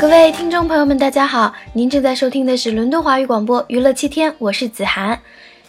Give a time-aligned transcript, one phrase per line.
[0.00, 5.18] 各位听众朋友们，大家好，您正在收听的是伦敦华语广播娱乐七天，我是子涵。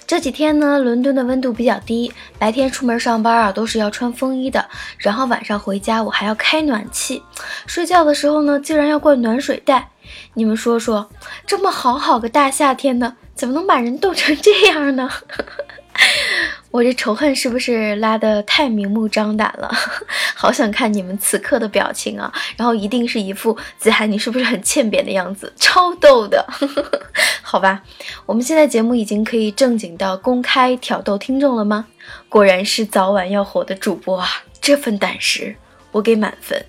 [0.06, 4.64] 这几天呢，伦敦的温度比较低，白天出门上班啊都是要穿风衣的，
[5.00, 7.24] 然后晚上回家我还要开暖气，
[7.66, 9.90] 睡觉的时候呢竟然要灌暖水袋。
[10.36, 11.10] 你们说说，
[11.48, 15.10] 这么好好个大夏天的，怎么能把人冻成这样呢？
[16.72, 19.70] 我这仇恨是不是拉得太明目张胆了？
[20.36, 22.32] 好想看你们此刻的表情啊！
[22.58, 26.46] 然后一定是一副子涵你是不是很欠扁的样子，超逗的。
[27.42, 27.82] 好吧，
[28.26, 31.88] 我们现在节目已经可以正经到公开挑逗听众了吗？
[32.28, 34.28] 果然是早晚要火的主播啊！
[34.60, 35.56] 这份胆识，
[35.92, 36.66] 我给满分。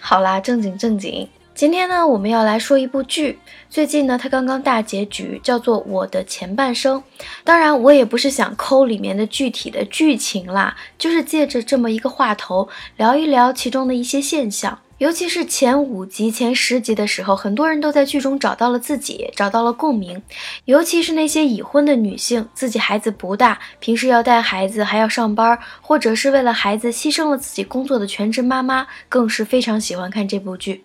[0.00, 1.28] 好啦，正经正经。
[1.54, 3.38] 今天呢，我们要来说一部剧。
[3.70, 6.98] 最近呢，它刚刚大结局，叫做《我的前半生》。
[7.44, 14.80] 当然，我也不是想抠里面的具体的剧情啦，就是借着这么一个话头，聊一聊其中的一些现象。
[14.98, 20.20] 尤其是前五集、前十集的时候，很多人都在剧中找到了自己，找到了共鸣。
[20.64, 30.82] 尤其是那些已婚的女性，自己孩子不大，平时要带孩子，还要上班，或者是为了孩子牺牲了自己工作的全职妈妈，更是非常喜欢看这部剧。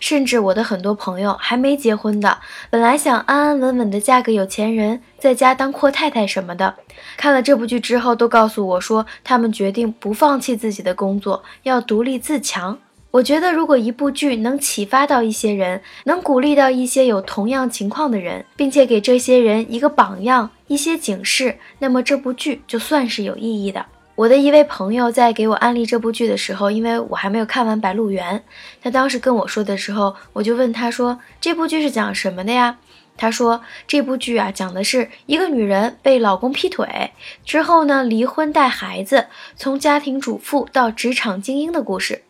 [0.00, 2.38] 甚至我的很多朋友还没结婚的，
[2.70, 6.74] 本来想安安稳稳的嫁个有钱人，在家当阔太太什么的，
[7.16, 12.78] 看了这部剧之后，都告诉我说，他们决定不放弃自己的工作，要独立自强。
[13.10, 23.86] 我觉得，如果一部剧能启发到一些人，能鼓励到一些有同样情况的人，并且给这些人一个榜样、一些警示，那么这部剧就算是有意义的。
[24.16, 28.38] 我的一位朋友在给我安利这部剧的时候，因为我还没有看完《白鹿原》，
[28.80, 32.78] 他当时跟我说的时候，我就问他说：“这部剧是讲什么的呀？”
[33.18, 37.10] 他说：“这部剧啊，讲的是一个女人被老公劈腿
[37.44, 39.26] 之后呢，离婚带孩子，
[39.56, 42.22] 从家庭主妇到职场精英的故事。”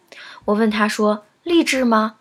[0.46, 2.14] 我问他说：“励志吗？”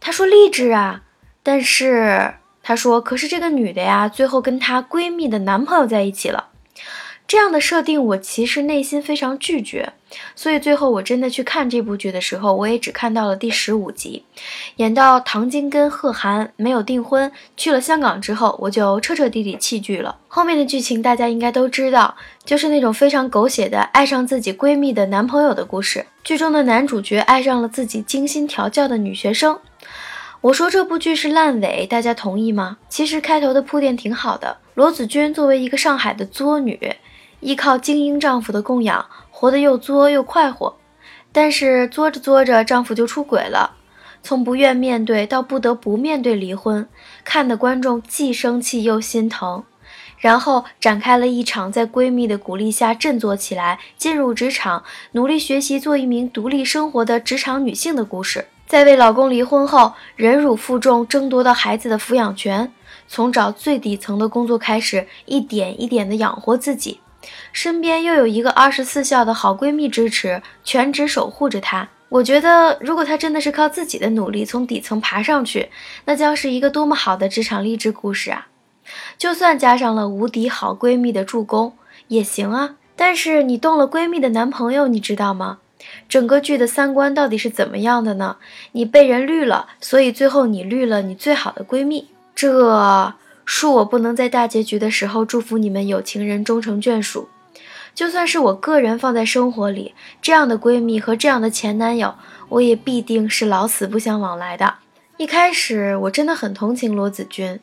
[0.00, 1.02] 他说：“励志啊。”
[1.42, 6.48] 但是他说：“可是这个女的呀，最后跟她闺蜜的男朋友在一起了。”
[7.30, 9.92] 这样的设定，我其实内心非常拒绝，
[10.34, 14.24] 所以最后我真的去看这部剧的时候，我也只看到了第十五集，
[14.78, 20.16] 演到唐晶跟贺涵没有订婚，去了香港之后，我就彻彻底底弃剧了。
[20.26, 26.06] 后面的剧情大家应该都知道，就是那种非常狗血的爱上自己闺蜜的男朋友的故事。
[26.24, 29.60] 剧中的男主角爱上了自己精心调教的女学生。
[30.40, 32.78] 我说这部剧是烂尾，大家同意吗？
[32.88, 36.96] 其实开头的铺垫挺好的，罗子君作为一个上海的作女。
[37.40, 40.76] 依靠精英丈夫的供养，活得又作又快活，
[41.32, 43.76] 但是作着作着，丈夫就出轨了。
[44.22, 46.86] 从不愿面对到不得不面对离婚，
[47.24, 49.64] 看的观众既生气又心疼。
[50.18, 58.44] 然后展开了一场在闺蜜的鼓励下振作起来，进入职场，努力学习，做一名独立生活的职场女性的故事。
[58.66, 62.70] 在为老公离婚后，忍辱负重，争夺到孩子的抚养权，
[63.08, 67.00] 从找最底层的工作开始，一点一点的养活自己。
[67.52, 71.88] 身边又有一个二十四孝的好闺蜜支持，全职守护着她。
[72.08, 75.70] 我觉得，如果她真的是靠自己的努力从底层爬上去，
[76.06, 78.48] 那将是一个多么好的职场励志故事啊！
[79.16, 81.74] 就算加上了无敌好闺蜜的助攻
[82.08, 82.74] 也行啊。
[82.96, 85.58] 但是你动了闺蜜的男朋友，你知道吗？
[86.08, 88.36] 整个剧的三观到底是怎么样的呢？
[88.72, 93.14] 你被人绿了，所以最后你绿了你最好的闺蜜，这。
[93.52, 97.28] 恕我不能在大结局的时候祝福你们有情人终成眷属。
[97.96, 102.14] 就算是我个人放在生活里，这样的闺蜜和这样的前男友，
[102.48, 104.76] 我也必定是老死不相往来的。
[105.16, 107.58] 一开始我真的很同情罗子君，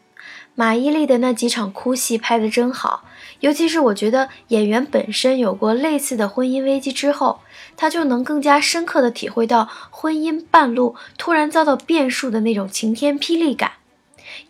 [0.56, 3.06] 马伊琍的那几场哭戏拍得真好，
[3.40, 7.40] 尤其是我觉得演员本身有过类似的婚姻危机之后，
[7.78, 13.72] 他就能更加深刻的体会到婚姻半路突然遭到变数的那种晴天霹雳感。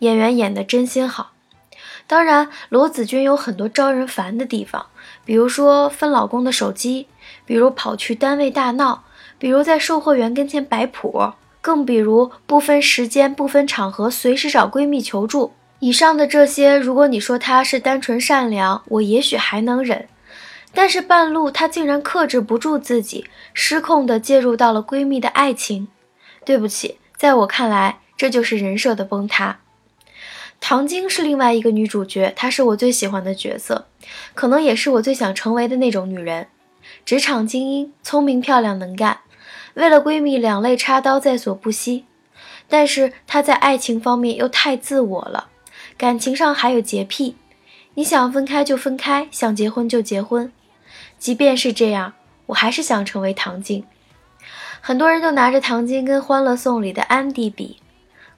[0.00, 1.32] 演员演的真心好，
[2.06, 4.86] 当然罗子君有很多招人烦的地方，
[5.24, 7.06] 比如说分老公的手机，
[7.44, 9.04] 比如跑去单位大闹，
[9.38, 15.52] 比如在售货员跟前摆谱，更比如不分时间、不分场合，随时找闺蜜求助。
[15.80, 20.08] 以上的这些，如果你说她是单纯善良，我也许还能忍，
[20.74, 25.86] 但是半路她竟然克制不住自己，失控的介入到了闺蜜的爱情。
[26.44, 29.58] 对不起，在我看来，这就是人设的崩塌。
[30.60, 33.86] 唐晶是另外一个女主角，她是我最喜欢的角色，
[34.34, 36.48] 可能也是我最想成为的那种女人。
[37.04, 39.20] 职场精英，聪明漂亮能干，
[39.74, 42.04] 为了闺蜜两肋插刀在所不惜。
[42.68, 45.48] 但是她在爱情方面又太自我了，
[45.96, 47.36] 感情上还有洁癖，
[47.94, 50.52] 你想分开就分开，想结婚就结婚。
[51.18, 52.12] 即便是这样，
[52.46, 53.84] 我还是想成为唐晶。
[54.80, 57.80] 很多人都拿着唐晶跟《欢乐颂》里的安迪比，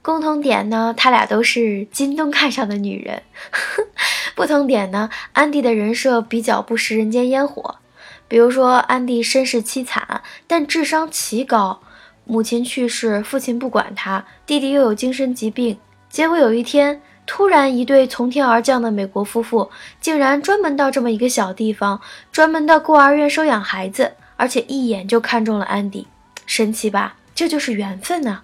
[0.01, 3.21] 共同点呢，他俩都是京东看上的女人。
[4.35, 7.75] 不同点呢，安迪的人设比较不食人间烟火。
[8.27, 11.81] 比如说，安迪身世凄惨，但智商奇高，
[12.25, 15.77] 母亲去世，父亲不管他，弟弟又有精神疾病，
[16.09, 17.01] 结果有一天。
[17.27, 19.69] 突然，一对从天而降的美国夫妇
[20.01, 22.01] 竟然专门到这么一个小地方，
[22.31, 26.07] 专门到孤儿院收养孩子，而且一眼就看中了安迪，
[26.45, 27.15] 神奇吧？
[27.35, 28.41] 这就是缘分呐！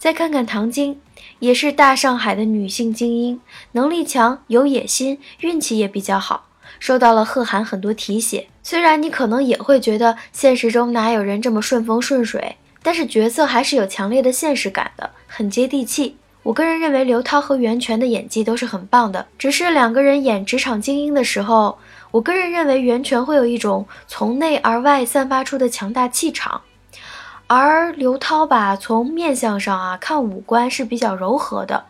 [0.00, 0.98] 再看看唐晶，
[1.40, 3.38] 也是大上海的女性精英，
[3.72, 6.46] 能力强，有野心，运气也比较好，
[6.78, 8.48] 受到了贺涵很多提携。
[8.62, 16.16] 虽然你可能也会觉得现实中哪有人这么顺风顺水，但是角色还是有强烈的现实感的，很接地气。
[16.44, 21.78] 我个人认为刘涛和袁泉的演技都是很棒的，只是两个人演职场精英的时候，
[22.10, 26.62] 我个人认为袁泉会有一种从内而外散发出的强大气场，
[27.52, 31.86] 而刘涛吧，从面相上啊看五官是比较柔和的，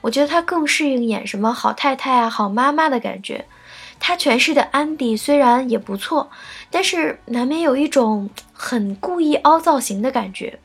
[0.00, 3.44] 我觉得她更适应演什么好太太啊、好妈妈的感觉。
[4.00, 6.30] 她诠释的安迪虽然也不错，
[6.68, 10.58] 但是难免有一种很故意凹造型的感觉。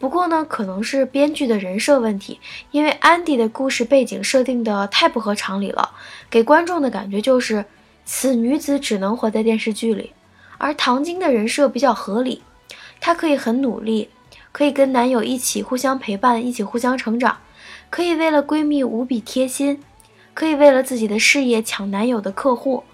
[0.00, 2.40] 不过呢，可能是编剧的人设问题，
[2.72, 5.90] 因为安迪的故事背景设定的太不合常理了，
[6.28, 7.64] 给观众的感觉就是
[8.04, 10.14] 此女子只能活在电视剧里。
[10.58, 12.42] 而唐晶的人设比较合理，
[13.00, 14.10] 她可以很努力，
[14.52, 17.38] 可以跟男友一起互相陪伴，一起互相成长，
[17.90, 19.82] 可以为了闺蜜无比贴心，
[20.34, 22.84] 可以为了自己的事业抢男友的客户，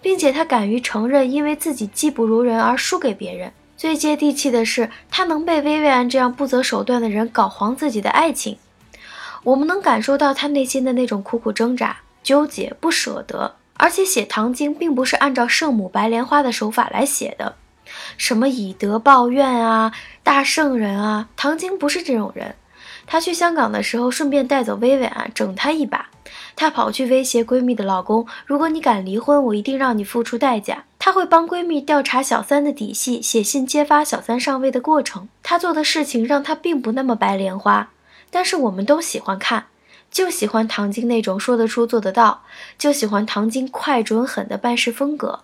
[0.00, 3.52] 并且她敢于承认因为自己技不如人而输给别人。
[3.76, 8.58] 最接地气的是，她能被薇薇安这样不择手段的人搞黄自己的爱情，
[9.44, 13.56] 我们能感受到她内心的那种苦苦挣扎、纠结、不舍得。
[13.82, 17.56] 而且写唐晶并不是按照圣母白莲花的手法来写的，
[18.20, 22.54] 什么以德报怨啊、大圣人啊，唐晶不是这种人。
[23.06, 26.10] 她去香港的时候，顺便带走薇薇安，整她一把。
[26.54, 35.26] 她跑去威胁闺蜜的老公：“如果你敢离婚，我一定让你付出代价。”她会帮闺蜜调查小三的底细，写信揭发小三上位的过程。
[35.42, 37.88] 她做的事情让她并不那么白莲花，
[38.30, 39.64] 但是我们都喜欢看，
[40.10, 42.42] 就喜欢唐晶那种说得出做得到，
[42.76, 45.40] 就喜欢唐晶快准狠的办事风格。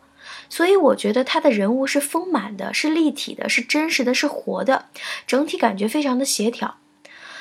[0.48, 4.86] 所以我觉得她的人物是丰满的，是立体的，是真实的，是活的，
[5.26, 6.76] 整体感觉非常的协调。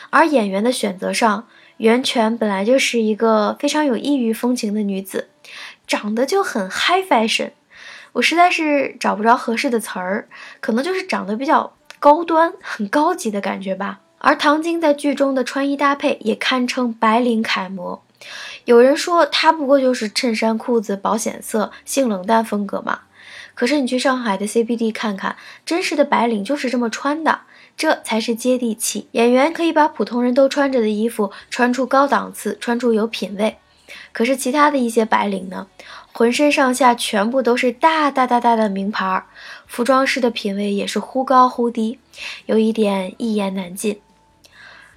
[0.10, 1.48] 而演员的选择上，
[1.78, 5.30] 袁泉本来就是一个非常有异域风情的女子，
[5.86, 7.52] 长得就很 high fashion，
[8.14, 10.30] 我实在是找不着合适的词儿，
[10.62, 14.00] 可能就是长得比较高端、很高级的感觉吧。
[14.20, 18.02] 而唐晶在剧中的穿衣搭配也堪称白领楷模，
[18.66, 23.02] 有人说他不过就是衬衫、裤子保险色、性冷淡风格嘛，
[23.54, 25.36] 可是你去上海的 CBD 看看，
[25.66, 27.42] 真实的白领就是这么穿的。
[27.78, 29.10] 这才是接地气。
[29.12, 33.58] 演员可以把普通人都穿着的衣服穿出高档次，穿出有品位。
[34.14, 35.68] 可是其他的一些白领呢，
[36.14, 39.26] 浑身上下全部都是大大大大的名牌，
[39.68, 42.00] 服装师的品味也是忽高忽低，
[42.46, 44.00] 有一点一言难尽。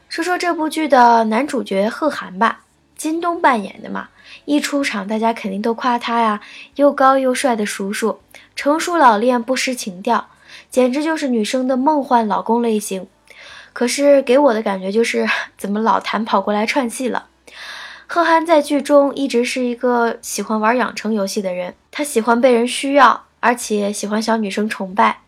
[0.08, 2.60] 说说这部剧的男主角贺涵吧，
[2.98, 4.10] 金东扮演的嘛，
[4.44, 6.42] 一出场大家肯定都夸他呀，
[6.74, 8.18] 又高又帅的叔叔，
[8.54, 10.28] 成熟老练，不失情调。
[10.70, 13.06] 简直就是女生的梦幻老公类型，
[13.72, 15.26] 可是给我的感觉就是，
[15.56, 17.28] 怎么老谭跑过来串戏了？
[18.06, 25.20] 贺涵在剧中一直是一个喜欢玩养成游戏的人，他喜欢被人需要，而且喜欢小女生崇拜，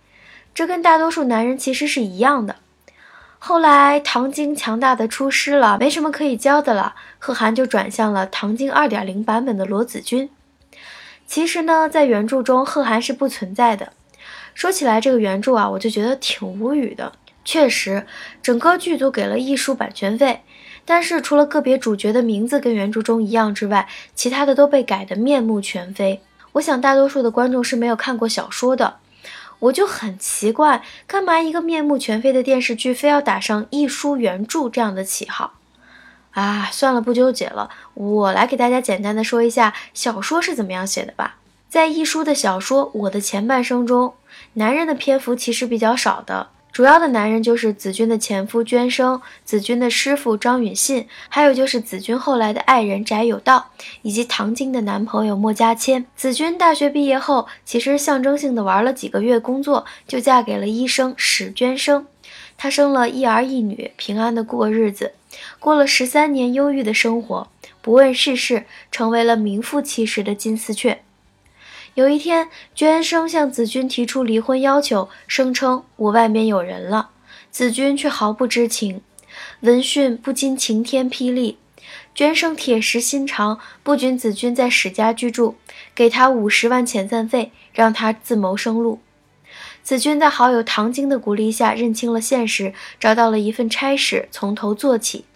[0.52, 2.56] 这跟大多数男人其实是一样的。
[3.42, 10.28] 后来唐晶强大的出师了，没什么可以教的了，贺涵就转向了唐晶二点零版本的罗子君。
[11.26, 13.94] 其实呢，在原著中，贺涵是不存在的。
[14.52, 17.12] 说起来，这个原著啊，我就觉得挺无语的。
[17.42, 18.06] 确实，
[18.42, 20.42] 整个剧组给了艺术版权费，
[20.84, 26.20] 但是除了个别主角的名字跟原著中一样之外，其他的都被改得面目全非。
[26.52, 28.96] 我想大多数的观众是没有看过小说的，
[29.60, 35.52] 我就很奇怪，干嘛一个面目全非的电视剧非要打上一书原著这样的旗号？
[36.32, 41.36] 啊，算了，不纠结了，我来给大家简单的说一下小说是怎么样写的吧。
[41.68, 44.14] 在一书的小说《我的前半生》中。
[44.54, 53.70] 男人的篇幅其实比较少的，主要的男人就是子君的前夫娟生、子君的师傅张允信，还有就是子君后来的爱人翟有道，
[54.02, 56.06] 以及唐晶的男朋友莫家谦。
[56.14, 62.06] 子君大学毕业后，其实象征性的玩了几个月工作，就嫁给了医生史娟生，
[62.56, 65.12] 她生了一儿一女，平安的过日子，
[65.58, 67.48] 过了十三年忧郁的生活。
[67.82, 71.02] 不问世事，成为了名副其实的金丝雀。
[72.00, 77.10] 有一天，娟生向子君提出离婚要求，声称我外面有人了，
[77.50, 79.02] 子君却毫不知情。
[79.60, 81.58] 闻讯不禁晴天霹雳，
[82.14, 85.56] 娟生铁石心肠，不准子君在史家居住，
[85.94, 89.00] 给他五十万遣散费，让他自谋生路。
[89.82, 95.26] 子君在好友唐晶的鼓励下，认清了现实，找到了一份差事，从头做起。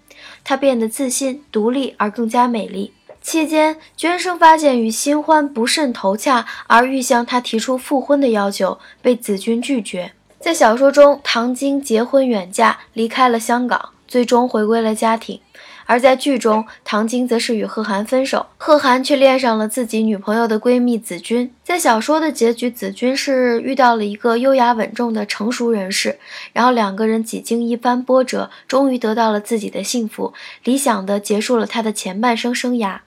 [0.43, 2.95] 他变得自信、独立而更加美丽。
[3.25, 10.13] 期间，娟生发现与新欢不甚投洽，而欲向他提出复婚的要求，被子君拒绝。
[10.39, 15.41] 在小说中，唐晶结婚远嫁，离开了香港，最终回归了家庭；
[15.87, 21.51] 而在剧中，唐晶则是与贺涵分手，贺涵却恋上了自己女朋友的闺蜜子君。
[21.65, 26.19] 在小说的结局，子君是遇到了一个优雅稳重的成熟人士，
[26.53, 32.99] 然后两个人几经一番波折，终于得到了自己的幸福，理想的结束了他的前半生生涯。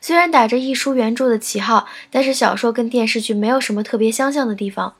[0.00, 4.94] 虽然打着一书原著的旗号，但是小说跟电视剧没有什么特别相像的地方。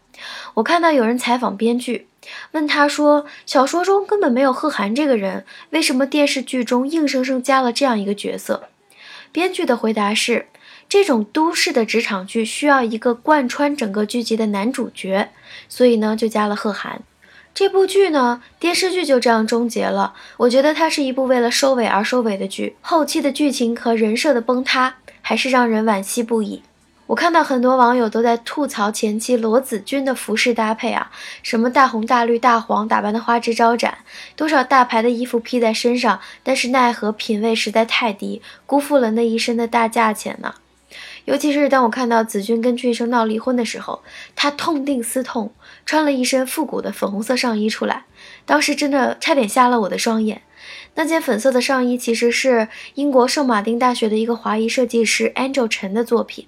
[0.55, 2.09] 我看到有人采访编剧，
[2.53, 8.69] 问他说：“小说中根本没有贺涵这个人，为什么电视剧中硬生生加了这样一个角色？”
[9.31, 10.47] 编剧的回答是
[10.89, 15.31] ：“这种都市的职场剧需要一个贯穿整个剧集的男主角，
[15.69, 17.03] 所以呢，就加了贺涵。”
[17.59, 20.15] 这部剧呢，电视剧就这样终结了。
[20.37, 26.63] 我觉得它是一部为了收尾而收尾的剧，后期的剧情和人设的崩塌，还是让人惋惜不已。
[27.09, 31.11] 我看到很多网友都在吐槽前期罗子君的服饰搭配啊，
[31.43, 33.99] 什么大红大绿大黄，打扮的花枝招展，
[34.37, 40.55] 多少大牌的衣服披在身上，但是奈何品味实在太低，辜负了那一身的大价钱呢。
[41.25, 44.03] 尤其是当我看到子君跟俊生闹离婚的时候，
[44.35, 45.53] 他痛定思痛，
[45.89, 48.05] 穿了一身复古的粉红色上衣出来，
[48.45, 50.43] 当时真的差点瞎了我的双眼。
[50.97, 56.47] 那件粉色的上衣其实是英国圣马丁大学的一个华裔设计师 Angel 陈的作品，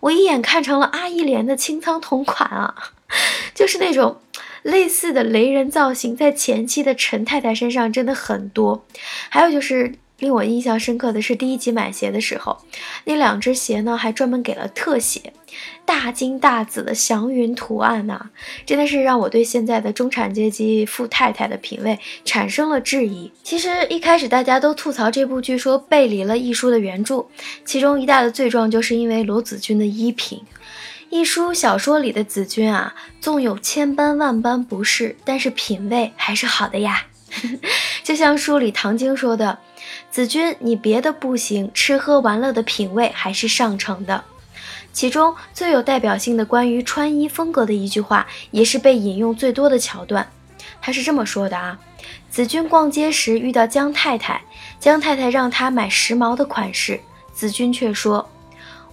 [0.00, 2.92] 我一眼看成了阿依莲的清仓同款啊，
[3.56, 4.20] 就是那种
[4.60, 8.84] 类似的雷人造型，在前期的陈太太身上真的很多，
[9.30, 9.94] 还有就是。
[10.18, 12.58] 令我印象深刻的是第一集买鞋的时候，
[13.04, 15.32] 那两只鞋呢还专门给了特写，
[15.84, 18.30] 大金大紫的祥云图案呐，
[18.64, 23.30] 真的是让我对现在的中产阶级富太太的品味产生了质疑。
[23.42, 27.26] 其实一开始大家都吐槽这部剧说背离了一书的原著，
[27.64, 30.40] 其中一大的罪状就是因为罗子君的衣品。
[31.10, 37.06] 一书小说里的子君啊，纵有千般万般不是，但是品味还是好的呀。
[38.04, 39.58] 就像书里唐晶说的。
[40.14, 44.22] 子君，你别的不行，吃喝玩乐的品味还是上乘的。
[44.92, 50.24] 其中最有代表性的关于穿衣风格的一句话，也是被引用最多的桥段。
[50.80, 51.76] 他是这么说的啊：
[52.30, 54.40] 子君逛街时遇到江太太，
[54.78, 57.00] 江太太让他买时髦的款式，
[57.32, 58.30] 子君却说：“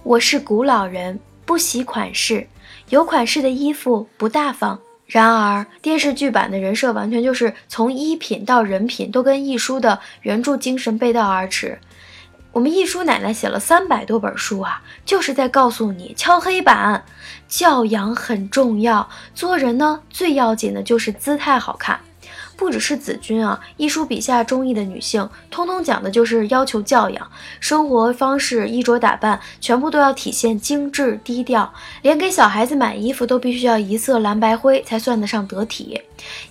[0.02, 2.44] 我是古老人，不喜款式，
[2.88, 4.76] 有款式的衣服不大方。”
[5.12, 11.78] 然而，电视剧版的人设完全就是从衣品到人品都跟亦舒的原著精神背道而驰。
[12.50, 17.04] 我们亦舒奶奶写了三百多本书啊，就是在告诉你敲黑板，
[17.46, 22.00] 教养很重要，做人呢最要紧的就是姿态好看。
[22.62, 36.00] 不只是子君啊，一书笔下中意的女性，通通讲的就是要求教养，生活方式、衣着打扮，全部都要体现精致低调，连给小孩子买衣服都必须要一色蓝白灰才算得上得体。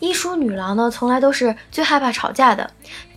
[0.02, 2.70] 一书女郎呢，从来都是最害怕吵架的，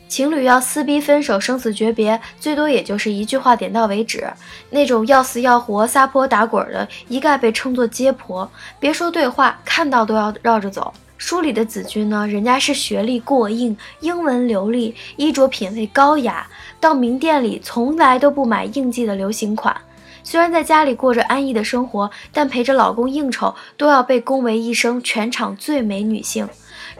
[0.06, 4.24] 情侣要撕逼分手、生死诀别，最多也就是一句话点到为止。
[4.70, 8.48] 那种要死要活、撒泼打滚的，一概被称作街婆，
[8.78, 10.94] 别说对话，看到都要绕着走。
[11.16, 16.46] 书里的子君呢，人家是学历过硬，英文流利，衣着品味高雅，
[16.80, 19.74] 到名店里从来都不买应季的流行款。
[20.22, 26.48] 虽然在家里过着安逸的生活，但陪着老公应酬都要被恭维一声全场最美女性，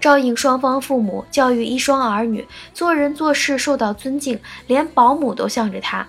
[0.01, 6.07] 照应双方父母，教育一双儿女，做人做事受到尊敬，连保姆都向着她。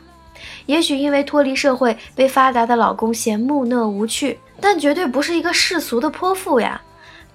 [0.66, 6.82] 也许因为脱离社会，被发达的老公嫌木讷无趣，但绝对不是一个世俗的泼妇呀。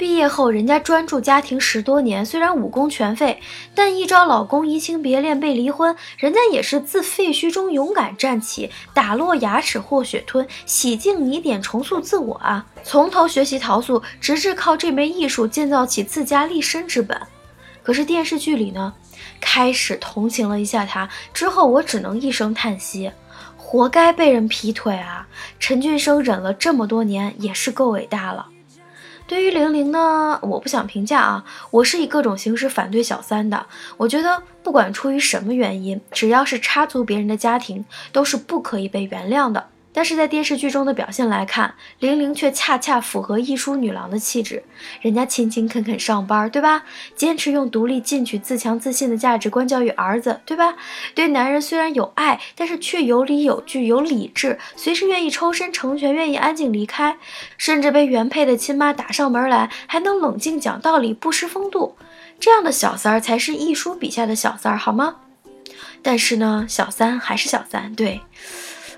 [0.01, 3.39] 毕业后，人家专注家庭十多年，虽然武功全废，
[3.75, 12.65] 但一朝老公移情别恋被离婚，人家也是自废墟中勇敢站起，打落牙齿或血吞，洗净泥点重塑自我啊！
[12.83, 17.21] 从头学习陶塑，直至靠这门艺术建造起自家立身之本。
[17.83, 18.95] 可是电视剧里呢，
[19.39, 23.13] 开始同情了一下他，之后我只能一声叹息，
[23.59, 25.29] 活该被人劈腿啊！
[25.59, 28.47] 陈俊生忍了这么多年，也是够伟大了。
[29.31, 33.65] 对于玲玲呢，我不想评价啊，我是以各种形式反对小三的。
[33.97, 39.69] 我觉得不管出于什么原因，只要是插足别人的家庭，都是不可以被原谅的。
[39.93, 44.63] 但是在电视剧中的表现来看，玲玲却恰恰符合一书女郎的气质。
[45.01, 46.85] 人家勤勤恳恳上班，对吧？
[47.17, 50.77] 坚持用独立、进取、自强、自信的价值观教育儿子，对吧？
[51.15, 57.17] 对男人虽然有爱，但是却有理有据、有理智，随时愿意抽身成全，愿意安静离开，
[57.59, 61.97] 甚至被原配的亲妈打上门来，还能冷静讲道理，不失风度。
[62.39, 65.17] 这样的小三儿才是一书笔下的小三儿，好吗？
[66.01, 68.21] 但是呢，小三还是小三，对。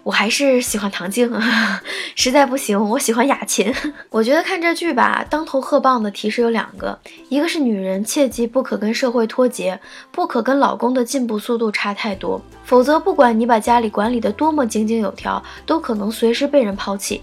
[0.05, 1.33] 我还是喜欢唐静，
[2.17, 3.73] 实在不行，我喜欢雅琴。
[4.11, 9.79] 我觉得看这剧吧，当头喝棒的提示有两个，一个是女人切记不可跟社会脱节，
[10.11, 17.23] 不可跟老公的进步速度差太多，否则不管你把家里管理的多么井井有条，都可能随时被人抛弃。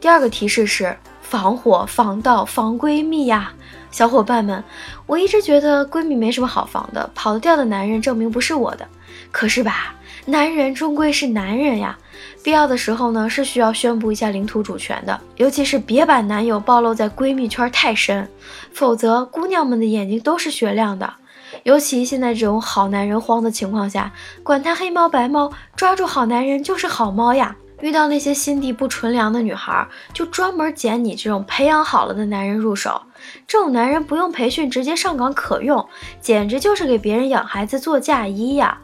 [0.00, 3.52] 第二个提示是防火、防盗、防闺蜜呀，
[3.90, 4.62] 小伙伴们，
[5.06, 8.86] 我一直觉得闺蜜没什么好防的，跑得掉的男人证明不是我的，
[9.32, 9.92] 可是吧？
[10.28, 11.96] 男人终归是男人呀，
[12.42, 18.28] 必要的时候呢是需要宣布一下领土主权的，尤其是别把男友暴露在闺蜜圈太深，
[18.72, 21.14] 否则姑娘们的眼睛都是雪亮的。
[21.62, 27.54] 尤其现在这种好男人荒的情况下，管他黑猫白猫，抓住好男人就是好猫呀。
[27.80, 33.02] 遇到那些心地不纯良的女孩，就专门捡你这种培养好了的男人入手。
[33.46, 35.86] 这种男人不用培训，直接上岗可用，
[36.20, 38.78] 简直就是给别人养孩子做嫁衣呀。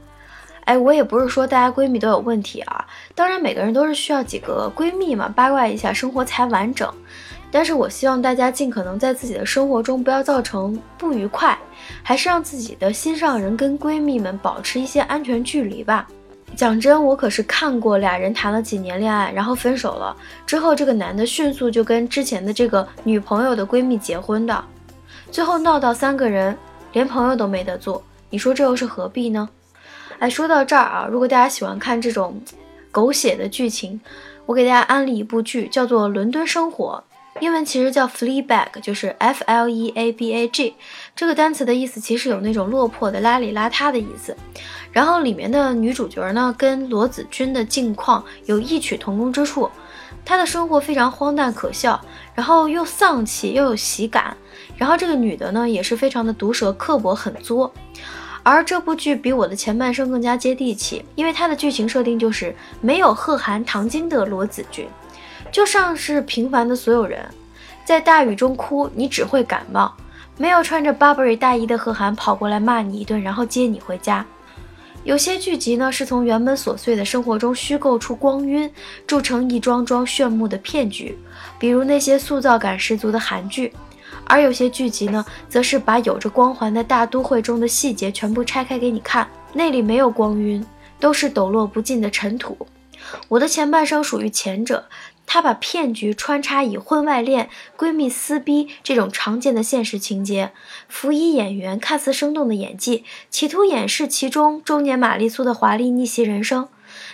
[0.64, 6.92] 哎，我也不是说大家闺蜜都有问题啊，当然每个人都是需要几个闺蜜嘛，八卦一下生活才完整。
[7.50, 11.58] 但是我希望大家尽可能在自己的生活中不要造成不愉快，
[12.02, 16.08] 还是让自己的心上人跟闺蜜们保持一些安全距离吧。
[16.56, 20.16] 讲真，我可是看过俩人谈了几年恋爱，然后分手了
[20.46, 24.64] 之后，这个男的迅速就跟之前的这个女朋友的闺蜜结婚的，
[25.30, 26.56] 最后闹到三个人
[26.92, 29.48] 连朋友都没得做，你说这又是何必呢？
[30.22, 32.40] 哎，说到这儿啊，如果大家喜欢看这种
[32.92, 34.00] 狗血的剧情，
[34.46, 37.02] 我给大家安利一部剧，叫做《伦敦生活》，
[37.40, 40.76] 英文其实叫 Fleabag，就是 F L E A B A G。
[41.16, 44.36] 这个单词的意思其实有那种落魄的、邋里邋遢的意思。
[44.92, 49.68] 然后里面的女主角呢，跟罗子君的境况有异曲同工之处。
[50.24, 52.00] 她的生活非常荒诞可笑，
[52.32, 54.36] 然后又丧气又有喜感。
[54.76, 57.74] 然后这个女的呢，也是非常的毒舌、刻薄、很作。
[58.42, 64.86] 而这部剧比我的前半生更加接地气，因为它的剧情设定就是没有贺涵、唐晶的罗子君，
[65.52, 67.24] 就像是平凡的所有人，
[67.84, 69.92] 在大雨中哭，你只会感冒；
[70.36, 74.26] 没有穿着 Burberry 大衣的贺涵跑过来骂你一顿，然后接你回家。
[75.04, 78.70] 有些剧集呢，是从原本琐碎的生活中虚构出光晕，
[79.06, 81.18] 铸成一桩桩炫目的骗局，
[81.58, 83.72] 比如那些塑造感十足的韩剧。
[84.24, 90.64] 而有些剧集呢，则是把有着光环的大都会中的细节全部拆开给你看，那里没有光晕，
[90.98, 92.66] 都是抖落不尽的尘土。
[93.28, 94.86] 我的前半生属于前者，
[95.26, 100.52] 他把骗局穿插以婚外恋、闺蜜撕逼这种常见的现实情节，
[100.88, 106.68] 辅以演员看似生动的演技，企图掩饰其中中年玛丽苏的华丽逆袭人生，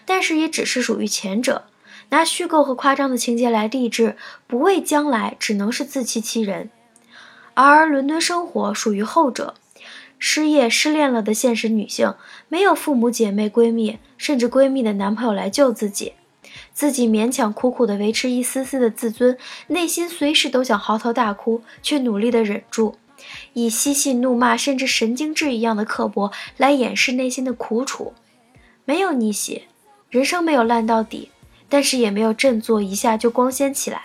[0.05, 1.65] 但是也只是属于前者，
[2.11, 4.17] 拿虚构和夸张的情节来励志，
[4.47, 6.71] 不为将来，只能是自欺欺人。
[7.65, 9.55] 而伦敦生活属于后者，
[10.17, 12.15] 失业失恋了的现实女性，
[12.49, 16.13] 没有父母姐妹闺蜜，甚至闺蜜的男朋友来救自己，
[16.73, 22.95] 自己勉强苦苦的维持一丝丝的自尊，内心随时都想嚎啕大哭，却努力的忍住，
[23.55, 28.13] 以嬉戏怒骂甚至神经质一样的刻薄来掩饰内心的苦楚，
[28.85, 29.65] 没有逆袭，
[30.11, 31.31] 人生没有烂到底，
[31.69, 34.03] 但是也没有振作一下就光鲜起来。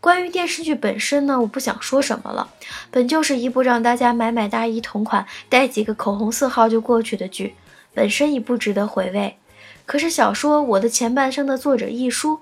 [0.00, 2.48] 关于电视剧本身呢，我不想说什么了。
[2.90, 7.54] 本就是一部让大家买买大衣同款，带几个口红色号就过去的剧，
[7.92, 9.36] 本身已不值得回味。
[9.84, 12.40] 可是小说《我的前半生》的作者亦舒，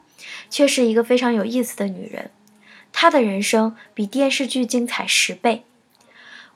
[0.48, 2.30] 却是一个非常有意思的女人。
[2.92, 5.64] 她的人生比电视剧精彩十倍。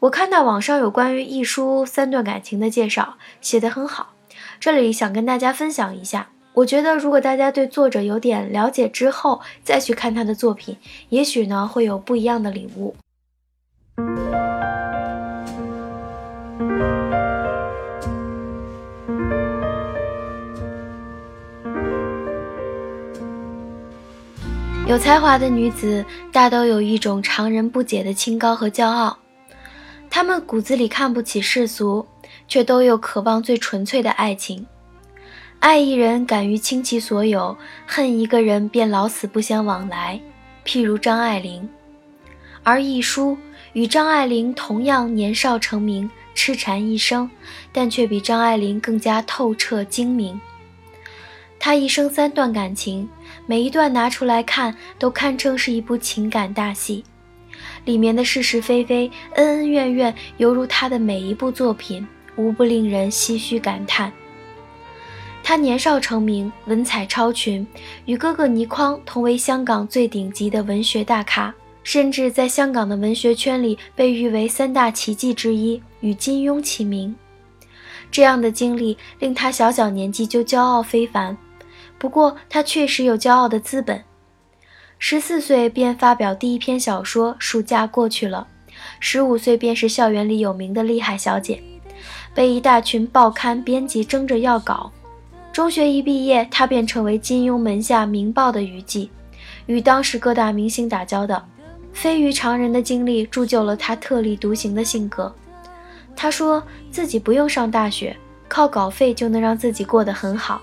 [0.00, 4.14] 我看到网上有关于亦舒三段感情的介绍，写得很好，
[4.60, 6.31] 这里想跟大家分享一下。
[6.54, 10.76] 我觉得，如果大家对作者有点了解之后，再去看他的作品，
[11.08, 12.94] 也许呢会有不一样的领悟。
[24.86, 29.16] 有才华的女子大都有一种常人不解的清高和骄傲，
[30.10, 32.06] 她们骨子里看不起世俗，
[32.46, 34.66] 却都有渴望最纯粹的爱情。
[35.62, 40.20] 爱一人敢于倾其所有，恨一个人便老死不相往来。
[40.66, 41.68] 譬如张爱玲，
[42.64, 43.38] 而亦舒
[43.72, 47.30] 与张爱玲同样年少成名，痴缠一生，
[47.70, 50.38] 但却比张爱玲更加透彻精明。
[51.60, 53.08] 她一生三段感情，
[53.46, 57.04] 每一段拿出来看，都堪称是一部情感大戏。
[57.84, 64.12] 里面的是是非非、恩恩怨怨，犹如她的每一部作品，无不令人唏嘘感叹。
[65.44, 67.66] 她年少成名，文采超群，
[68.06, 71.52] 与哥哥倪匡同为香港最顶级的文学大咖，
[71.82, 77.14] 甚至在香港的文学圈里被誉为三大奇迹之一，与金庸齐名。
[78.10, 81.36] 这样的经历令他小小年纪就骄傲非凡。
[81.98, 84.02] 不过，他确实有骄傲的资本。
[84.98, 88.46] 十四岁便发表第一篇小说《暑假过去了》，
[89.00, 91.62] 十五岁便是校园里有名的厉害小姐，
[92.32, 94.92] 被一大群报刊编辑争着要稿。
[95.52, 99.10] 中学一毕业，他便成为金庸门下名报的娱记，
[99.66, 101.46] 与当时各大明星打交道。
[101.92, 105.30] 非于常人的经历铸就了他特立独行的性格。
[106.16, 108.16] 他说自己不用上大学，
[108.48, 110.62] 靠稿费就能让自己过得很好。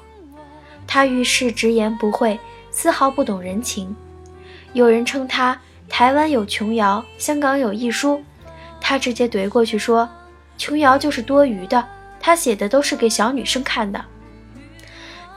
[0.88, 2.39] 他遇事直言不讳，
[2.71, 3.95] 丝毫不懂人情。
[4.73, 5.56] 有人称他
[5.88, 8.19] 台湾有琼瑶，香港有亦舒，
[8.82, 10.10] 他直接怼过去说
[10.58, 11.86] ：“琼瑶就是多余的，
[12.19, 14.04] 他写的都是给小女生看的。”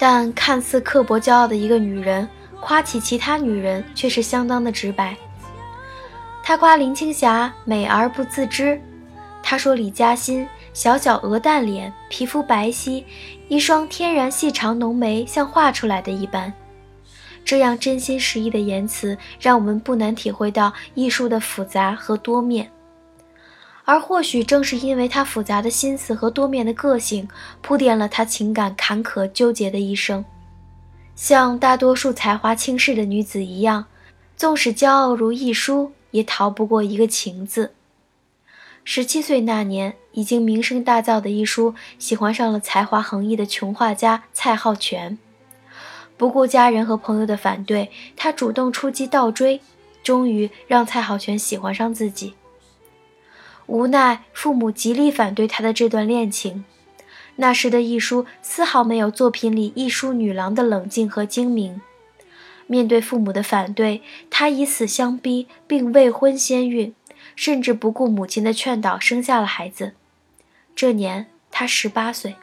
[0.02, 2.28] 但看似刻薄骄傲的一个女人，
[2.60, 5.16] 夸起其他女人却是相当的直白。
[6.42, 8.80] 他夸林青霞美而不自知，
[9.44, 13.04] 他说李嘉欣小小鹅蛋脸，皮肤白皙，
[13.46, 16.52] 一双天然细长浓眉像画出来的一般。
[17.44, 22.68] 这样真心实意的言辞，让我们不难体会到艺术的复杂和多面。
[23.84, 27.28] 而或许正是因为他复杂的心思和多面的个性，
[27.60, 30.24] 铺垫了他情感坎坷纠结的一生。
[31.16, 33.86] 像大多数才华倾世的女子一样，
[34.36, 37.72] 纵使骄傲如亦舒，也逃不过一个情字。
[38.84, 45.18] 十七岁那年，已经名声大噪的亦舒，喜欢上了才华横溢的穷画家蔡浩全。
[46.16, 49.60] 不顾家人和朋友的反对，他主动出击倒追，
[50.02, 52.34] 终于让蔡浩全喜欢上自己。
[53.72, 56.66] 无奈父母极力反对他的这段恋情。
[57.36, 61.80] 那时的亦舒丝毫没有作品里亦舒女郎的冷静和精明。
[62.66, 66.94] 面对父母的反对，他以死相逼，并未婚先孕，
[67.34, 69.94] 甚至不顾母亲的劝导生下了孩子。
[70.76, 72.36] 这年他十八岁。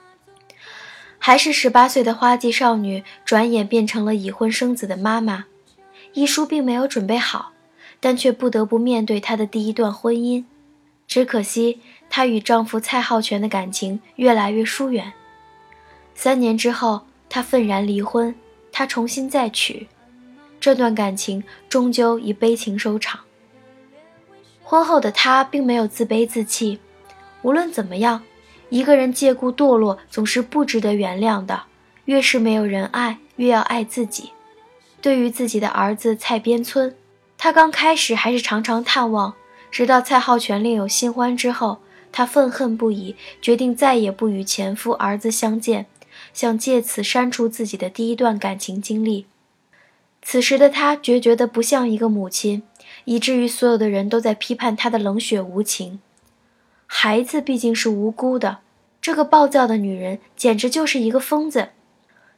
[1.19, 5.45] 还是十八岁的花季少女，转眼变成了已婚生子的妈妈。
[6.13, 7.51] 亦舒并没有准备好，
[7.99, 10.45] 但却不得不面对她的第一段婚姻。
[11.09, 15.11] 只可惜，她与丈夫蔡浩全的感情越来越疏远。
[16.13, 18.33] 三年之后，她愤然离婚，
[18.71, 19.87] 她重新再娶，
[20.59, 23.19] 这段感情终究以悲情收场。
[24.61, 26.79] 婚后的她并没有自卑自弃，
[27.41, 28.21] 无论怎么样。
[28.69, 31.63] 一个人借故堕落，总是不值得原谅的。
[32.05, 34.29] 越是没有人爱，越要爱自己。
[35.01, 36.95] 对于自己的儿子蔡边村，
[37.35, 39.33] 他刚开始还是常常探望，
[39.71, 41.79] 直到蔡浩全另有新欢之后，
[42.11, 45.85] 她愤恨不已，决定再也不与前夫儿子相见，
[46.33, 49.25] 想借此删除自己的第一段感情经历。
[50.21, 52.63] 此时的他决绝的不像一个母亲，
[53.05, 55.99] 以至于所有的人都在批判他的冷血无情。
[56.85, 58.59] 孩子毕竟是无辜的，
[58.99, 61.69] 这个暴躁的女人简直就是一个疯子。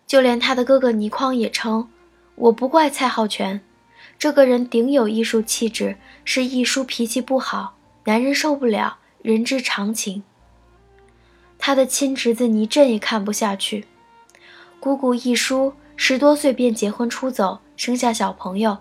[0.06, 1.90] 就连她的哥哥倪匡也称
[2.36, 3.62] ：“我不怪蔡浩全，
[4.22, 10.22] 这个人顶有艺术气质，是艺书脾气不好，男人受不了，人之常情。”
[11.58, 13.88] 他的亲侄子倪震也看不下去。
[14.80, 18.78] 姑姑一书十多岁便结婚出走，生下小朋友，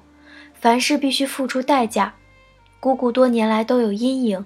[0.52, 2.16] 凡事必须付出代价。
[2.78, 4.44] 姑姑多年来都有阴影。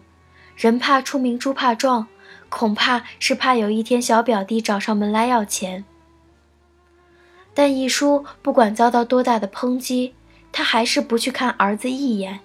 [0.54, 2.06] 人怕出名猪怕壮，
[2.48, 5.84] 恐怕是怕有一天小表弟找上门来要钱。
[7.52, 10.14] 但一书不管遭到多大的抨击，
[10.54, 12.38] 他还是不去看儿子一眼。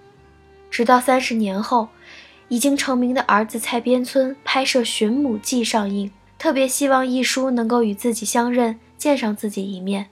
[0.71, 1.89] 直到三十年后，
[2.47, 10.09] 已经成名的儿子蔡边村拍摄《寻母记》上映，特别希望一书能够与自己相认，见上自己一面。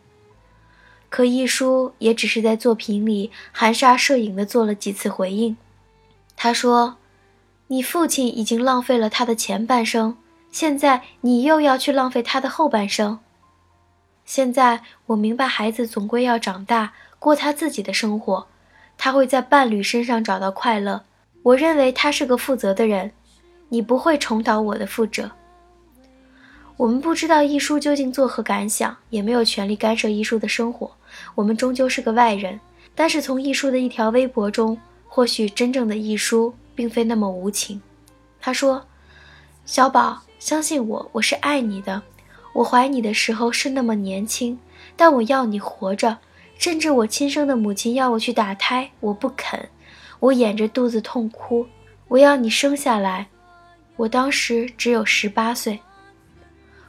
[1.10, 5.58] 可一书也只是在作品里含沙射影地做了几次回应。
[6.36, 6.98] 他说。
[7.70, 10.16] 你父亲已经浪费了他的前半生，
[10.50, 13.20] 现在你又要去浪费他的后半生。
[14.24, 18.48] 现在我明白，孩子总归要长大，过他自己的生活，
[18.98, 21.04] 他会在伴侣身上找到快乐。
[21.44, 23.12] 我认为他是个负责的人，
[23.70, 25.32] 你不会重蹈我的覆辙。
[26.78, 30.92] 我们不知道一书究竟作何感想，也没有权利干涉一书的生活，
[31.36, 32.60] 我们终究是个外人。
[32.94, 34.78] 但是从一书的一条微博中。
[35.10, 37.82] 或许真正的艺术并非那么无情。
[38.40, 38.86] 他说
[39.66, 42.04] ：“小宝，相信我，我是爱你的。
[42.54, 44.60] 我怀你的时候是那么年轻，
[44.96, 46.20] 但我要你活着。
[46.58, 49.70] 甚至我亲生的母亲要我去打胎，我不肯。
[50.20, 51.66] 我掩着肚子痛哭，
[52.08, 53.28] 我要你生下来。
[53.96, 55.80] 我当时只有十八岁。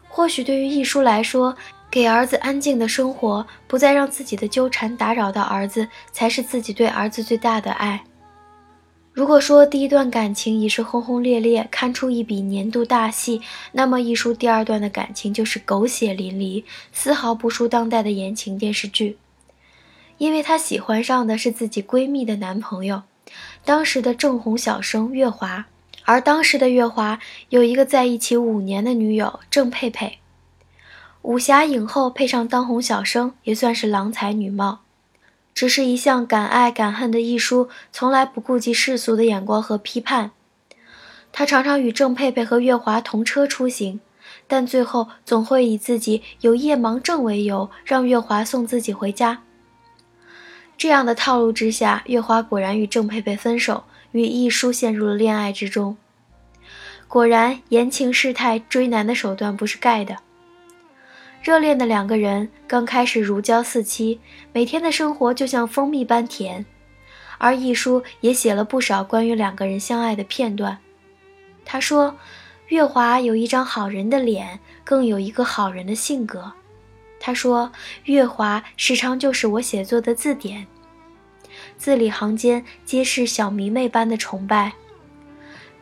[0.08, 1.54] 或许对于一书来说，
[1.90, 8.02] 给儿子安静的生活，不再让自己的纠缠打扰到儿子，才是自己对儿子最大的爱。
[9.12, 13.40] 如果说第一段感情已是轰轰烈烈，看出一笔年度大戏，
[13.72, 19.18] 那么一书第二段的感情就是狗血淋漓，丝毫不输当代的言情电视剧。
[20.18, 23.02] 因为她喜欢上的是自己闺蜜的男朋友，
[23.64, 25.66] 当时的正红小生月华，
[26.04, 30.18] 而当时的月华有一个在一起五年的女友郑佩佩，
[31.22, 34.80] 武侠影后配上当红小生，也算是郎才女貌。
[35.54, 40.30] 只是一向敢爱敢恨的亦舒，从来不顾及世俗的眼光和批判。
[41.32, 44.00] 他常常与郑佩佩和月华同车出行，
[44.46, 49.42] 但最后总会以自己有夜盲症为由，让月华送自己回家。
[50.78, 55.96] 这样的套路之下，月华果然与郑佩佩分手，与易舒陷入了恋爱之中。
[57.08, 60.16] 果然，言情世态追男的手段不是盖的。
[61.42, 64.20] 热恋的两个人刚开始如胶似漆，
[64.52, 66.64] 每天的生活就像蜂蜜般甜。
[67.38, 70.78] 而亦舒也写了不少关于两个人相爱的片段。
[71.64, 72.16] 他说
[72.68, 76.52] ：“月华有一张好人的脸，更有一个好人的性格。”
[77.20, 77.72] 他说
[78.04, 80.66] ：“月华时常就是我写作的字典，
[81.76, 84.72] 字里行间皆是小迷妹般的崇拜。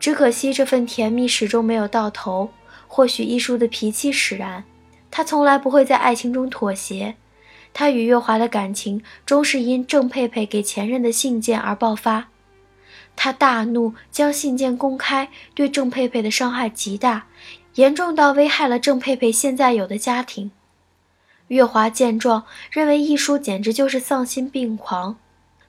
[0.00, 2.50] 只可惜这份甜蜜始终没有到头。
[2.88, 4.64] 或许一书的脾气使然。”
[5.08, 7.14] 他从来不会在爱情中妥协，
[7.72, 12.28] 他与月华的感情终是因郑佩佩给前任的信件而爆发。
[13.14, 17.28] 他大怒，将信件公开，对郑佩佩的伤害极大，
[17.76, 20.50] 严重到危害了郑佩佩现在有的家庭。
[21.48, 25.16] 月华见状，认为一书简直就是丧心病狂。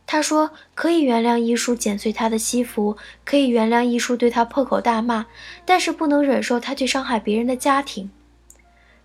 [0.06, 5.26] 他说可以原谅一书剪碎他的西服，可以原谅一书对他破口大骂，
[5.66, 8.10] 但是不能忍受他去伤害别人的家庭。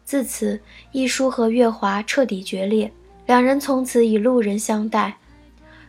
[0.05, 0.61] 自此，
[0.93, 2.93] 一书和月华彻底决裂，
[3.27, 5.19] 两人从此以路人相待。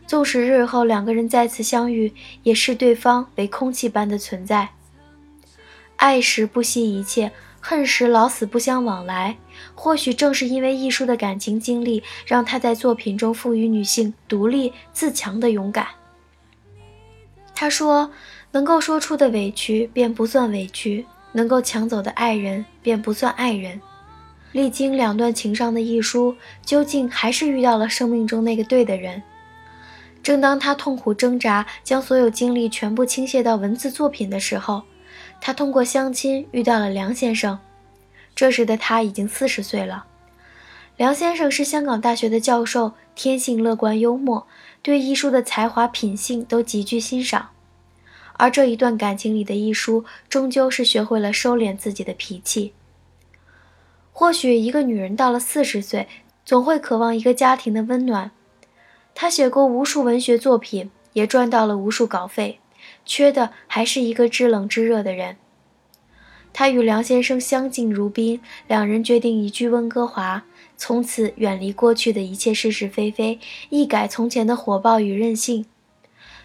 [0.06, 4.70] 纵使日后两个人再次相遇，也视对方为空气般的存在。
[5.96, 7.32] 爱时不惜一切，
[7.66, 9.38] 恨时老死不相往来。
[9.74, 15.86] 或许正是因为一书的感情经历，让他在作品中赋予女性独立自强的勇敢。
[17.54, 18.10] 他说
[18.52, 23.80] ：“能够说出的委屈便不算委屈，能够抢走的爱人便不算爱人。”
[24.52, 29.22] 历经两段情伤的一书，究竟还是遇到了生命中那个对的人。
[30.22, 34.82] 正当他痛苦挣扎，将所有精力全部倾泻到文字作品的时候，
[35.46, 37.58] 他通过相亲遇到了梁先生。
[38.34, 40.06] 这时的他已经四十岁了。
[40.96, 44.46] 梁先生是香港大学的教授，天性乐观幽默，
[44.80, 47.50] 对一书的才华品性都极具欣赏。
[48.38, 52.72] 而这一段感情里的一书，终究是学会了收敛自己的脾气。
[54.14, 56.08] 或许一个女人到了四十岁，
[56.46, 58.30] 总会渴望一个家庭的温暖。
[59.14, 62.60] 她写过无数文学作品，也赚到了无数稿费，
[63.04, 65.36] 缺的还是一个知冷知热的人。
[66.52, 70.44] 他与梁先生相敬如宾，两人决定移居温哥华，
[70.76, 73.40] 从此远离过去的一切是是非非，
[73.70, 75.66] 一改从前的火爆与任性。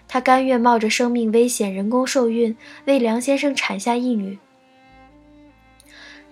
[0.07, 4.39] 他甘愿冒着生命危险人工受孕，为梁先生产下一女。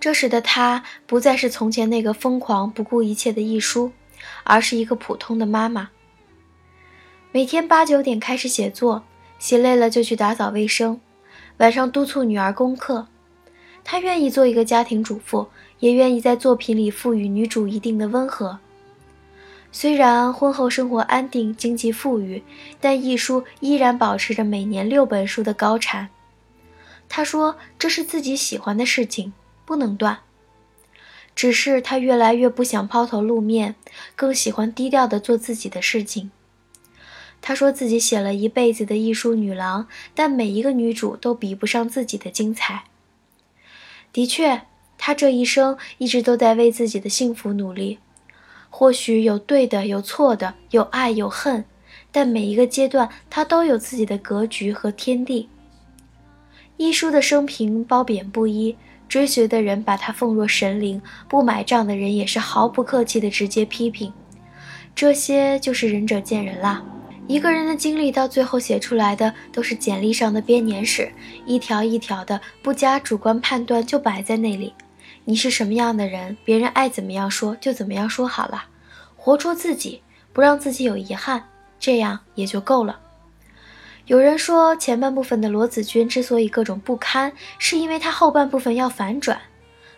[0.00, 3.92] 这时的她不再是从前那个疯狂不顾一切的易舒，
[4.42, 5.90] 而是一个普通的妈妈。
[7.30, 9.04] 每天八九点开始写作，
[9.38, 11.00] 写累了就去打扫卫生，
[11.58, 13.06] 晚上督促女儿功课。
[13.84, 15.48] 她愿意做一个家庭主妇，
[15.78, 18.58] 也愿意在作品里赋予女主一定的温和。
[19.70, 22.42] 虽然婚后生活安定，经济富裕，
[22.80, 26.08] 但易舒依然保持着每年六本书的高产。
[27.08, 29.32] 她说：“这是自己喜欢的事情。”
[29.68, 30.20] 不能断，
[31.36, 33.74] 只是他越来越不想抛头露面，
[34.16, 36.30] 更喜欢低调的做自己的事情。
[37.40, 42.84] 他说自己写了一辈子的艺术女郎，但每一个女主都比不上自己的精彩。
[44.12, 44.62] 的确，
[44.96, 47.98] 他这一生一直都在为自己的幸福努力。
[48.70, 51.64] 或许有对的，有错的，有爱有恨，
[52.12, 55.48] 但每一个阶段他都有自己的格局和天地。
[56.76, 58.76] 艺书的生平褒贬不一。
[59.08, 64.12] 追随的人把他奉若神灵，不买账的人也是毫不客气的直接批评。
[64.94, 66.84] 这些就是仁者见仁啦。
[67.28, 71.12] 一个人的经历到最后写出来的都是简历上的编年史，
[71.44, 74.72] 一条一条的，不加主观判断就摆在那里。
[75.26, 78.64] 你是什么样的人，别人爱怎么样说就怎么样说好了，
[79.14, 80.00] 活出自己，
[80.32, 81.44] 不让自己有遗憾，
[81.78, 82.98] 这样也就够了。
[84.06, 89.38] 有人说，前半部分的罗子君之所以各种不堪，是因为他后半部分要反转。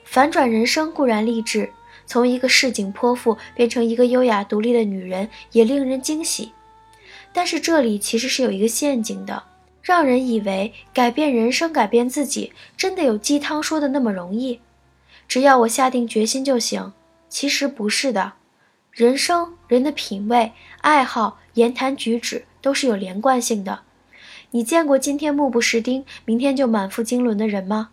[0.02, 1.70] 反转人生固然励志，
[2.06, 6.50] 从一个市井泼妇变成一个优雅独立的女人，也令人惊喜。
[7.32, 9.42] 但是这里其实是有一个陷阱的，
[9.82, 14.60] 让人以为改变人生、改变自己，真的有鸡汤说的那么容易？
[15.28, 16.92] 只要我下定决心就行？
[17.28, 18.32] 其实不是的。
[18.92, 23.82] 人生、人的品味、爱好、言谈举止都是有连贯性的。
[24.50, 27.90] 你见过今天目不识丁，明天就满腹经纶的人吗？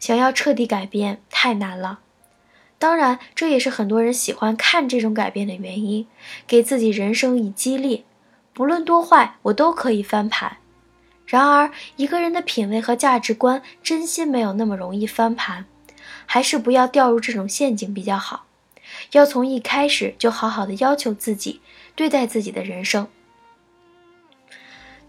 [0.00, 2.00] 想要彻底改变太难了。
[2.78, 6.06] 当然，这也是很多人喜欢看这种改变的原因，
[6.46, 8.04] 给自己人生以激励。
[8.56, 10.56] 不论多坏，我都可以翻盘。
[11.26, 15.66] 然而，一个人的品味和价值观，真心没有那么容易翻盘，
[16.24, 18.46] 还是不要掉入这种陷阱比较好。
[19.12, 21.60] 要从一开始就好好的要求自己，
[21.94, 23.06] 对待自己的人生。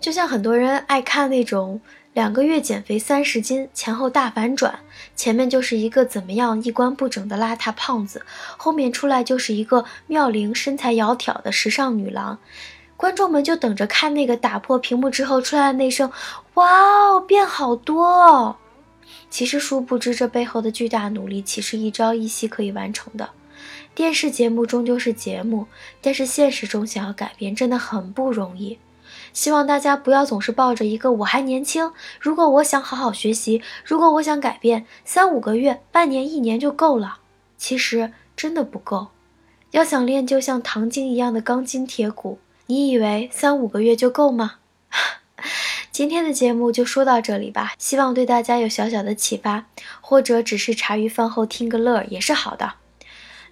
[0.01, 1.79] 就像很多人爱看那种
[2.13, 4.79] 两个月减肥三十斤，前后大反转，
[5.15, 8.25] 前面就是一个怎么样衣冠不整的邋遢胖子，
[8.57, 12.39] 后面出来就是一个妙龄身材窈窕的时尚女郎。
[12.97, 16.11] 观众们就等着看那个打破屏幕之后出来的那声
[16.55, 18.57] “哇哦，变好多哦”。
[19.29, 23.29] 其实殊不知，这背后的巨大努力岂是一朝一夕可以完成的？
[23.93, 25.67] 电视节目终究是节目，
[26.01, 28.79] 但是现实中想要改变真的很不容易。
[29.31, 37.19] 希望大家不要总是抱着一个“我还年轻”，如果我想好好学习，如果我想改变，三五个月、半年、一年就够了。
[37.57, 39.07] 其实真的不够。
[39.71, 42.39] 要想练就像唐晶一样的钢筋铁骨。
[42.67, 44.55] 你以为三五个月就够吗？
[45.91, 49.65] 今天的节目就说到这里吧，希望对大家有小小的启发，
[50.01, 52.73] 或者只是茶余饭后听个乐也是好的。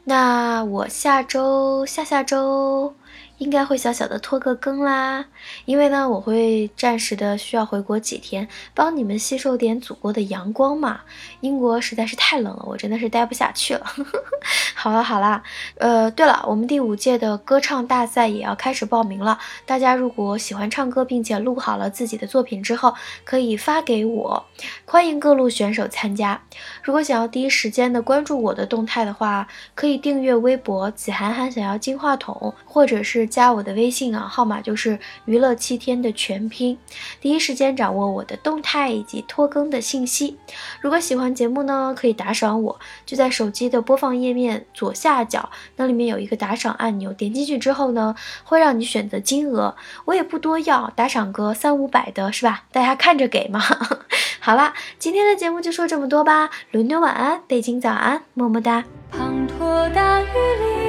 [0.04, 2.94] 那我下周、下下周。
[3.38, 5.26] 应该会小小的拖个更啦，
[5.66, 11.02] 因为呢，我会暂时的需要回国几天，帮你们吸收点祖国的阳光嘛。
[11.42, 13.86] 英国实在是太冷了，我真的是待不下去了。
[14.74, 15.44] 好了好了，
[15.78, 22.94] 呃，对了，我们第五届的歌唱大赛也要开始报名了，大家如果喜欢唱歌，并且录好了自己的作品之后，
[23.26, 24.46] 可以发给我，
[24.86, 26.42] 欢迎各路选手参加。
[26.82, 33.25] 如果想要第一时间的关注我的动态的话，可以订阅微博“子涵涵想要金话筒”，或者是。
[33.26, 36.78] 加我的微信啊，号码就是娱乐七天的全拼，
[37.20, 40.38] 第一时间掌握我的动态以及拖更的信息。
[40.82, 52.64] 如果喜欢节目呢，可以打赏我，就在手机的播放页面左下角，那里面有一个打赏按钮，点进去之后呢，会让你选择金额，我也不多要，打赏个三五百的是吧？
[52.72, 53.62] 大家看着给嘛。
[54.40, 58.84] 好啦，今天的节目就说这么多吧，伦敦晚安，北京早安，么么哒。
[59.12, 60.85] 滂沱大雨里。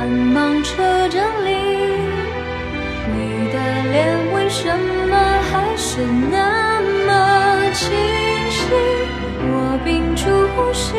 [0.00, 1.50] 繁忙车站里，
[3.12, 3.56] 你的
[3.92, 4.66] 脸为什
[5.10, 5.14] 么
[5.52, 6.00] 还是
[6.32, 7.90] 那么清
[8.48, 8.64] 晰？
[9.42, 10.24] 我屏住
[10.56, 10.94] 呼吸，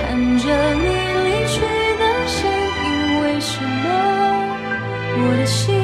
[0.00, 0.88] 看着你
[1.22, 1.60] 离去
[2.00, 2.48] 的身
[2.80, 3.84] 影，为什么
[5.18, 5.76] 我的心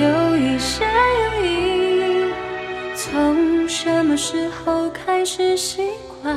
[0.00, 0.04] 有
[0.38, 0.86] 一些
[1.20, 2.32] 犹豫？
[2.96, 5.82] 从什么时候开始习
[6.22, 6.34] 惯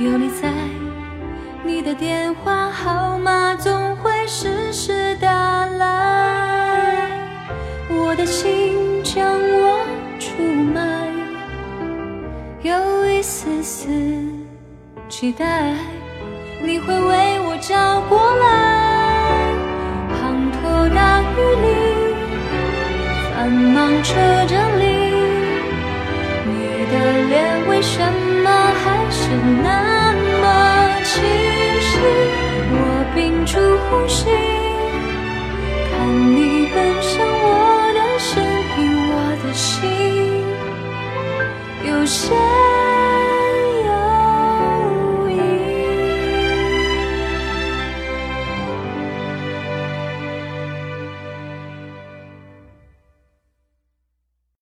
[0.00, 0.50] 有你在？
[1.64, 5.30] 你的电话号码总会时时打
[5.66, 7.08] 来，
[7.88, 9.86] 我的心将我
[10.18, 11.06] 出卖，
[12.62, 13.88] 有一丝丝
[15.08, 15.72] 期待
[16.60, 19.52] 你会为我找过来。
[20.18, 21.24] 滂沱大雨
[21.62, 21.68] 里，
[23.30, 24.10] 繁忙车
[24.48, 24.84] 站里，
[26.44, 26.94] 你的
[27.28, 27.32] 脸
[27.68, 28.00] 为什
[28.42, 28.50] 么
[28.82, 29.30] 还是
[29.62, 29.81] 那
[33.92, 34.26] 红心
[35.90, 38.42] 看你奔向我的身
[38.78, 39.70] 影我的心
[41.86, 42.71] 有些